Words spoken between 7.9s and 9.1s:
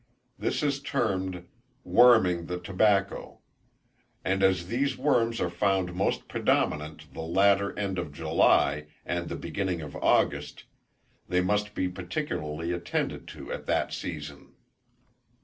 of July,